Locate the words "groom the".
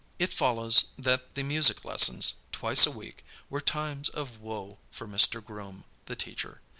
5.45-6.15